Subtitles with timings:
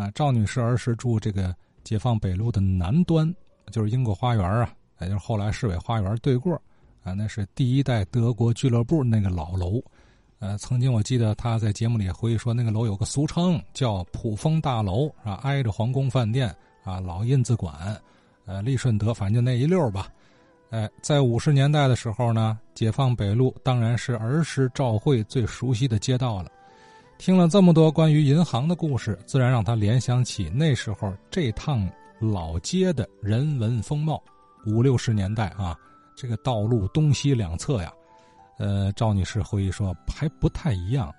[0.00, 1.54] 啊，赵女士儿时住这个
[1.84, 3.30] 解放北路的南端，
[3.70, 6.54] 就是英国花园啊，也就是后来市委花园对过
[7.04, 9.78] 啊，那是第一代德国俱乐部那个老楼。
[10.38, 16.48] 呃，曾经我记得他在节目里回忆说，那个楼有个俗称叫普丰大楼，啊，挨着皇宫饭店
[16.82, 17.94] 啊，老印字馆，
[18.46, 20.08] 呃，利顺德，反正就那一溜吧。
[20.70, 26.50] 哎，在五十年代的时候呢，解放北路当然是儿时赵慧最熟悉的街道了。
[27.20, 31.86] 听了这么多关于银行的故事，自然让他联想起那时候这趟
[32.18, 34.24] 老街的人文风貌。
[34.66, 35.78] 五六十年代啊，
[36.16, 37.92] 这个道路东西两侧呀，
[38.58, 41.14] 呃，赵女士回忆说还不太一样。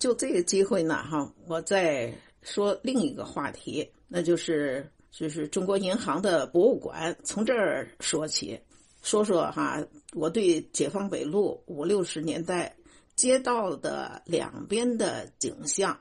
[0.00, 8.58] 就这个机会呢，哈，我再说另一个话题，那就是就是中国银行的博物馆，从这儿说起，
[9.00, 9.80] 说说哈，
[10.12, 12.74] 我对解放北路五六十年代。
[13.16, 16.00] 街道的两边的景象，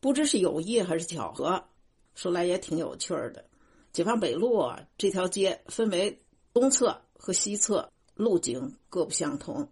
[0.00, 1.62] 不知是有意还是巧合，
[2.14, 3.44] 说来也挺有趣的。
[3.92, 4.64] 解放北路
[4.96, 9.68] 这条街分为东侧和西侧，路景各不相同。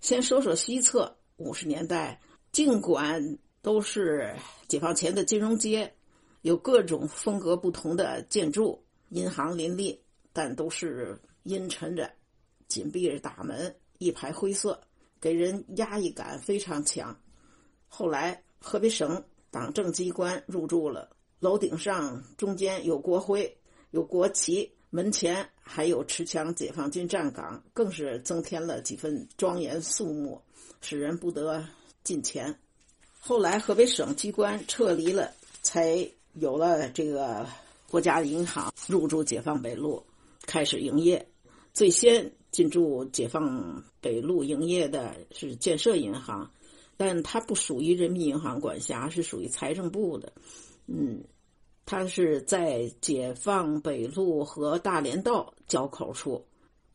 [0.00, 2.20] 先说说西侧，五十年代，
[2.52, 4.34] 尽管都是
[4.68, 5.94] 解放前的金融街，
[6.42, 9.98] 有各种风格不同的建筑，银行林立，
[10.32, 12.10] 但都是阴沉着，
[12.68, 14.80] 紧闭着大门，一排灰色。
[15.20, 17.16] 给人压抑感非常强。
[17.86, 23.54] 后来河北省党政机关入驻了，楼顶上中间有国徽，
[23.90, 30.40] 有国旗，门前还有持枪解放军站岗，更是增添了几分庄严肃穆，
[30.80, 31.64] 使人不得
[32.02, 32.56] 近前。
[33.18, 35.32] 后来河北省机关撤离了，
[35.62, 37.46] 才有了这个
[37.90, 40.02] 国家银行入驻解放北路，
[40.46, 41.26] 开始营业。
[41.74, 42.32] 最先。
[42.50, 46.50] 进驻解放北路营业的是建设银行，
[46.96, 50.32] 但它不属于人民银行管辖，是属于财政部的。
[50.86, 51.22] 嗯，
[51.86, 56.44] 它是在解放北路和大连道交口处，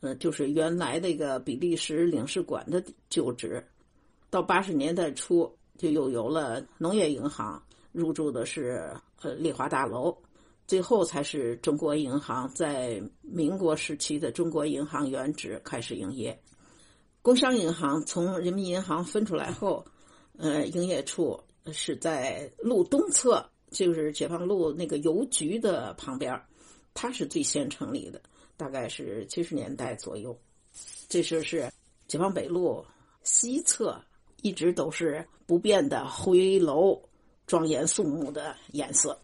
[0.01, 3.63] 呃，就是原来那个比利时领事馆的旧址。
[4.29, 7.63] 到八十年代初，就又有了农业银行
[7.93, 10.15] 入驻的是呃丽华大楼。
[10.67, 16.39] 最后才是中国银行在民国时期的中国银行原址开始营业。
[17.21, 19.85] 工商银行从人民银行分出来后，
[20.37, 21.39] 呃，营业处
[21.71, 26.39] 是在路东侧，就是解放路那个邮局的旁边
[26.93, 28.21] 它是最先成立的，
[28.57, 30.37] 大概是七十年代左右。
[31.07, 31.71] 这就是
[32.07, 32.85] 解放北路
[33.23, 33.99] 西侧
[34.41, 37.01] 一直都是不变的灰楼，
[37.47, 39.19] 庄严肃穆的颜色。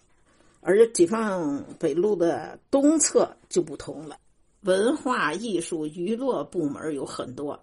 [0.61, 4.17] 而解放北路的东侧就不同了，
[4.61, 7.61] 文化艺术娱乐部门有很多，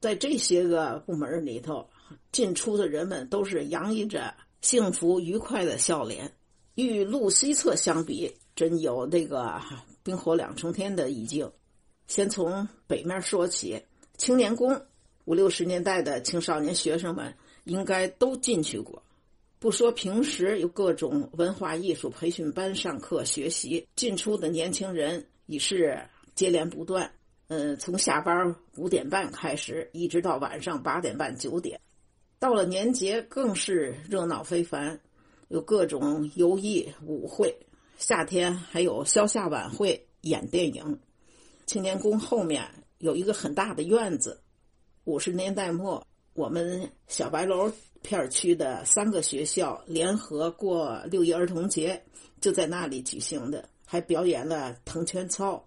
[0.00, 1.88] 在这些个部门里头，
[2.32, 6.32] 进出的人们都是洋溢着幸福愉快的笑脸。
[6.74, 9.60] 与路西侧相比，真有那个
[10.04, 11.50] 冰火两重天的意境。
[12.06, 13.82] 先从北面说起，
[14.16, 14.80] 青年宫，
[15.24, 19.02] 五六十年代的青少年学生们应该都进去过。
[19.60, 26.00] 不说平时有各种文化艺术培训班上课学习，进出的年轻人已是
[26.36, 27.10] 接连不断。
[27.48, 31.80] 嗯，从下班五点半开始，一直到晚上八点半九点。
[32.38, 35.00] 到了年节更是热闹非凡，
[35.48, 37.52] 有各种游艺舞会。
[37.96, 41.00] 夏天还有消夏晚会、演电影。
[41.66, 42.64] 青年宫后面
[42.98, 44.40] 有一个很大的院子。
[45.02, 47.72] 五十年代末，我们小白楼。
[48.02, 52.02] 片区的三个学校联合过六一儿童节，
[52.40, 55.62] 就在那里举行的，还表演了藤拳操。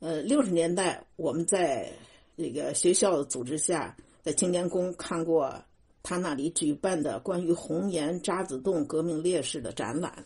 [0.00, 1.90] 呃，六十年代我们在
[2.36, 5.52] 那个学校组织下，在青年宫看过
[6.02, 10.24] 他那里举办的关于红岩渣滓洞革命烈士的展览。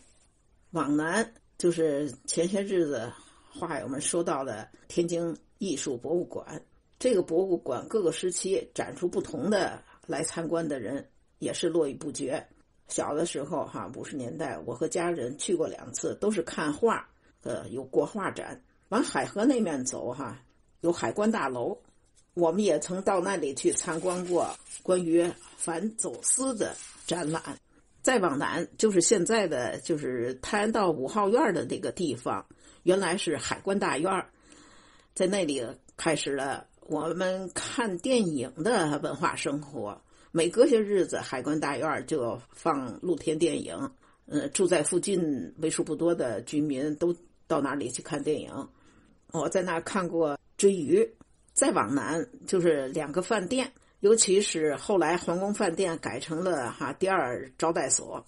[0.71, 3.11] 往南就是前些日子
[3.51, 6.61] 话友们说到的天津艺术博物馆，
[6.99, 11.07] 这个博物馆各个时期展出不同的来参观的人。
[11.43, 12.43] 也是络绎不绝。
[12.87, 17.07] 小的时候，哈，五十年代，我和家人去过两次，都是看画，
[17.43, 18.61] 呃，有国画展。
[18.89, 20.39] 往海河那面走，哈，
[20.81, 21.77] 有海关大楼，
[22.33, 24.47] 我们也曾到那里去参观过
[24.83, 26.75] 关于反走私的
[27.07, 27.41] 展览。
[28.01, 32.45] 再往南，就是现在的就是泰安道五号院的那个地方，
[32.83, 34.25] 原来是海关大院，
[35.15, 35.65] 在那里
[35.95, 39.99] 开始了我们看电影的文化生活。
[40.35, 43.91] 每隔些日子，海关大院就放露天电影。
[44.25, 47.15] 呃，住在附近为数不多的居民都
[47.45, 48.51] 到那里去看电影。
[49.31, 51.07] 我在那看过追鱼。
[51.53, 58.25] 再往南就是两个饭店，尤其是后来皇宫饭店改成了哈第二招待所，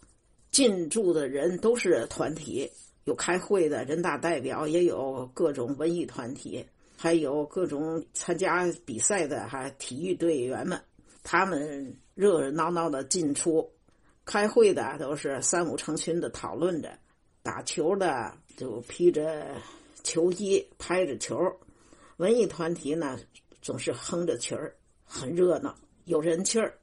[0.52, 2.69] 进驻的人都是团体，
[3.06, 6.63] 有开会的人大代表，也有各种文艺团体，
[6.96, 10.80] 还有各种参加比赛的哈体育队员们，
[11.25, 13.68] 他们热热闹闹的进出。
[14.24, 16.98] 开会的都是三五成群的讨论着，
[17.44, 19.56] 打球的就披着
[20.04, 21.38] 球衣拍着球，
[22.18, 23.19] 文艺团体呢
[23.62, 25.75] 总是哼着曲儿，很热闹，
[26.06, 26.75] 有人气儿。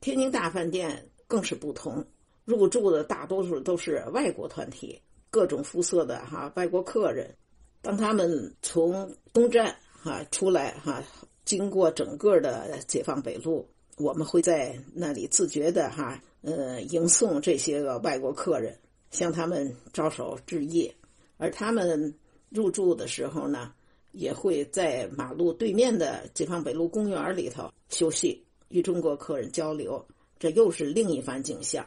[0.00, 2.04] 天津大饭店更是不同，
[2.44, 5.00] 入住的大多数都是外国团体，
[5.30, 7.34] 各种肤色的哈外国客人。
[7.80, 11.02] 当他们从东站哈出来哈，
[11.46, 13.66] 经过整个的解放北路，
[13.96, 16.20] 我们会在那里自觉的哈。
[16.42, 18.76] 呃，迎送这些个外国客人，
[19.12, 20.92] 向他们招手致意，
[21.36, 22.12] 而他们
[22.48, 23.72] 入住的时候呢，
[24.10, 30.04] 也会在马路对面的解放北路公园里头休息，与中国客人交流，
[30.40, 31.86] 这又是另一番景象。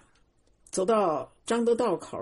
[0.71, 2.17] 走到张德道口，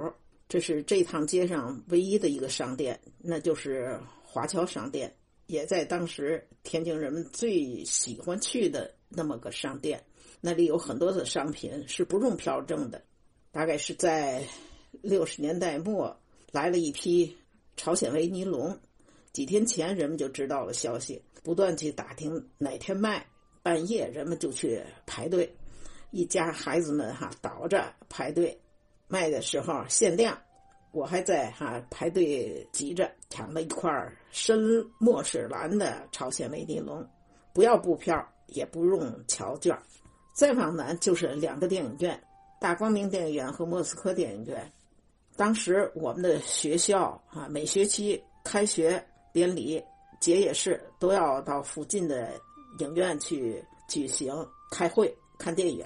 [0.50, 5.16] 这是这趟街上唯一的一个商店，那就是华侨商店，
[5.46, 10.04] 也在当时天津人们最喜欢去的那么个商店。
[10.42, 13.02] 那里有很多的商品是不用票证的，
[13.52, 14.44] 大概是在
[15.02, 16.16] 六十年代末
[16.52, 17.36] 来了一批
[17.78, 18.78] 朝鲜维尼龙，
[19.32, 23.26] 几天前人们就知道了消息，不断去打听哪天卖，
[23.62, 25.50] 半夜人们就去排队，
[26.12, 28.60] 一家孩子们哈倒着排队，
[29.08, 30.38] 卖的时候限量，
[30.92, 33.90] 我还在哈排队挤着抢了一块
[34.30, 37.08] 深墨水蓝的朝鲜维尼龙，
[37.54, 39.78] 不要布票，也不用侨券。
[40.34, 42.20] 再往南就是两个电影院，
[42.60, 44.72] 大光明电影院和莫斯科电影院。
[45.36, 49.84] 当时我们的学校啊，每学期开学典礼、
[50.20, 52.34] 结业式都要到附近的
[52.80, 54.34] 影院去举行
[54.72, 55.86] 开会、看电影。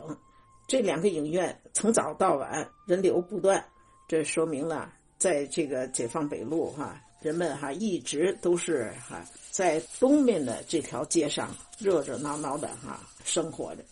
[0.67, 3.63] 这两个影院从早到晚人流不断，
[4.05, 13.83] 这说明了在这个解放北路哈，人们哈一直都是哈在东面的这条街上热热闹闹的哈生活着。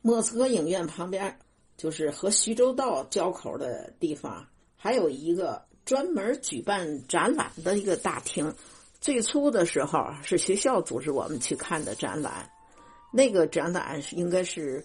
[0.00, 1.38] 莫斯科影院旁边，
[1.76, 4.46] 就是和徐州道交口的地方，
[4.76, 8.52] 还有一个专门举办展览的一个大厅。
[9.00, 12.48] 最初的时候是学校组织我们去看的展览，
[13.12, 14.84] 那个展览应该是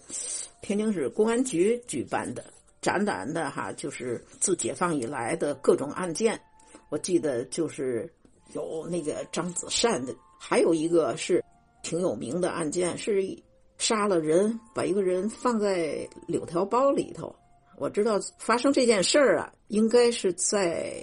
[0.60, 2.44] 天津市公安局举办的
[2.82, 6.40] 展览的哈，就是自解放以来的各种案件。
[6.88, 8.12] 我记得就是
[8.54, 11.44] 有那个张子善的，还有一个是
[11.82, 13.36] 挺有名的案件是。
[13.80, 17.32] 杀了人，把一个人放在柳条包里头。
[17.76, 21.00] 我知道发生这件事儿啊，应该是在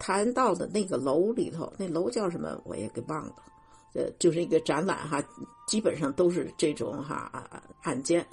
[0.00, 3.36] 泰安道的那个楼里头，那楼叫什么我也给忘了。
[3.94, 5.22] 呃，就是一个展览哈，
[5.68, 7.30] 基本上都是这种哈
[7.82, 8.26] 案件。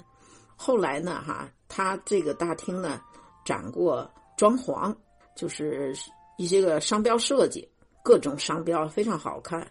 [0.56, 3.00] 后来呢哈，他这个大厅呢
[3.44, 4.92] 展过装潢，
[5.36, 5.94] 就是
[6.36, 7.68] 一些个商标设计，
[8.02, 9.66] 各种商标非常好看。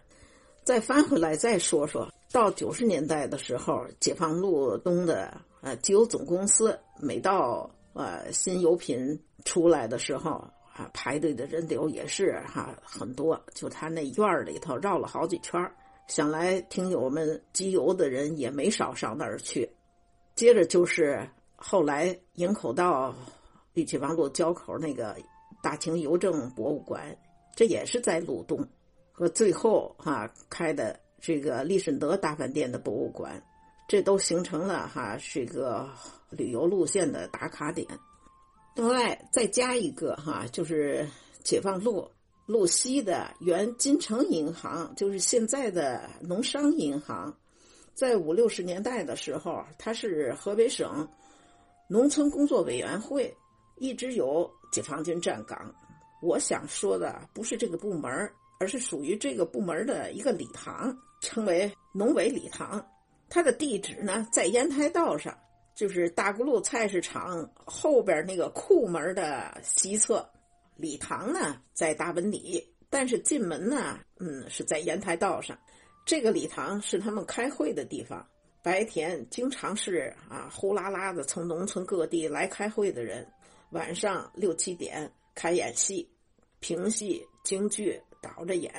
[0.64, 2.08] 再翻回来再说说。
[2.32, 10.32] 到九十年代的时候，解放路东的呃机油总公司，每到呃新油品出来的时候
[10.76, 13.42] 啊，排队的人流也是哈很多。
[13.54, 15.74] 就他那院儿里头绕了好几圈儿
[16.08, 19.70] 想来听友们机油的人也没少上那儿去。
[20.36, 21.26] 接着就是
[21.56, 23.16] 后来营口道
[23.76, 25.16] 与解放路交口那个
[25.66, 27.18] 大清邮政博物馆，
[27.56, 28.64] 这也是在鲁东，
[29.12, 31.00] 和最后哈开的。
[31.22, 33.42] 这个利顺德大饭店的博物馆，
[33.88, 35.90] 这都形成了哈是一个
[36.30, 37.88] 旅游路线的打卡点。
[38.76, 41.08] 另外再加一个哈，就是
[41.44, 42.08] 解放路
[42.46, 47.36] 路西的原金城银行，就是现在的农商银行，
[47.96, 51.10] 在五六十年代的时候，它是河北省
[51.90, 53.36] 农村工作委员会，
[53.78, 55.74] 一直有解放军站岗。
[56.22, 58.12] 我想说的不是这个部门，
[58.60, 60.94] 而是属于这个部门的一个礼堂。
[61.22, 62.86] 称为农委礼堂，
[63.30, 65.36] 它的地址呢在烟台道上，
[65.74, 70.30] 就是大沽路菜市场后边那个库门的西侧。
[70.76, 75.58] 礼堂呢在大文里，但是进门呢，嗯，是在烟台道上。
[76.06, 78.24] 这个礼堂是他们开会的地方，
[78.62, 83.26] 白天经常是啊呼啦啦的从农村各地来开会的人，
[83.76, 86.10] 晚上六七点开演戏，
[86.60, 88.74] 评戏、京剧倒着演。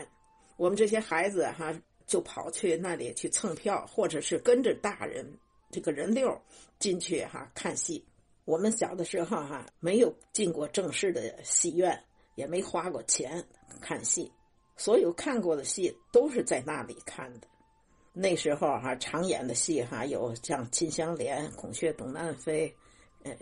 [0.56, 1.72] 我们这些孩子哈。
[2.06, 5.28] 就跑去那里去蹭票，或者是跟着大人
[5.72, 6.40] 这个人溜
[6.78, 8.00] 进去哈看戏。
[8.44, 12.00] 我们小的时候哈没有进过正式的戏院，
[12.36, 13.44] 也没花过钱
[13.80, 14.30] 看戏，
[14.76, 17.48] 所有看过的戏都是在那里看的。
[18.12, 22.68] 那时候哈常演的戏哈有像《金香莲》《孔雀东南飞》，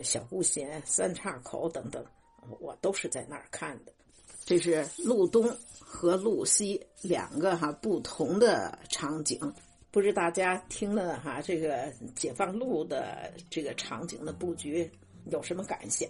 [0.01, 2.03] 小姑贤、三岔口等等，
[2.59, 3.91] 我都是在那儿看的。
[4.43, 5.49] 这是路东
[5.79, 9.39] 和路西两个哈不同的场景，
[9.89, 14.87] 不知大家听了哈这个解放路的这个场景的布局
[15.25, 16.07] 有什么感想？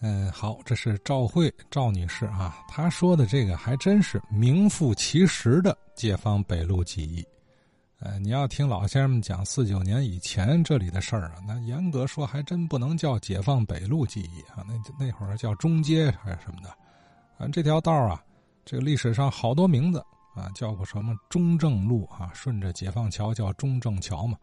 [0.00, 7.26] 嗯，好，这是赵慧赵女士啊，她说的这个还真是名副其实的解放北路记忆。
[8.04, 16.68] 呃，你要听老先生们讲四九年以前这里的事儿啊，那严格说还真不能叫解放北路记忆啊，那那会儿叫中街还是什么的。
[17.38, 18.22] 啊，这条道啊，
[18.62, 24.36] 这个历史上好多名字啊，叫过什么中正路啊，顺着解放桥叫中正桥嘛，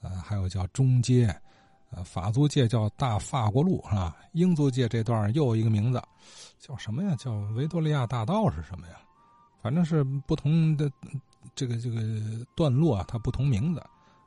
[0.00, 1.26] 呃，还有叫中街，
[1.90, 4.16] 呃，法租界叫大法国路是吧？
[4.30, 6.00] 英租界这段又有一个名字，
[6.60, 7.16] 叫什么呀？
[7.16, 8.94] 叫维多利亚大道是什么呀？
[9.60, 10.88] 反正是不同的。
[11.54, 12.00] 这个这个
[12.54, 13.82] 段落啊，它不同名字，